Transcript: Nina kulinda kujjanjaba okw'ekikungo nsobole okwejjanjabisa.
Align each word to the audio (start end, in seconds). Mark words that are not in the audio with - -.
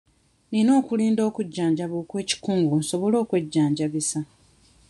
Nina 0.51 0.73
kulinda 0.87 1.23
kujjanjaba 1.35 1.95
okw'ekikungo 2.03 2.73
nsobole 2.81 3.15
okwejjanjabisa. 3.23 4.19